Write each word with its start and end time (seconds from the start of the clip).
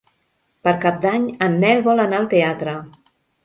Per 0.67 0.73
Cap 0.85 0.97
d'Any 1.03 1.29
en 1.49 1.59
Nel 1.67 1.87
vol 1.91 2.05
anar 2.07 2.21
al 2.23 2.29
teatre. 2.35 2.79